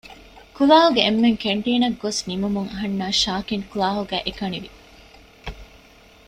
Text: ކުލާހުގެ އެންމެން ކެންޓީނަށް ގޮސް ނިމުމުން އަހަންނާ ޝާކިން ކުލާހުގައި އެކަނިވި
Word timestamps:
ކުލާހުގެ 0.55 1.01
އެންމެން 1.05 1.37
ކެންޓީނަށް 1.43 1.99
ގޮސް 2.01 2.21
ނިމުމުން 2.27 2.69
އަހަންނާ 2.71 3.05
ޝާކިން 3.21 3.65
ކުލާހުގައި 3.71 4.25
އެކަނިވި 4.25 4.69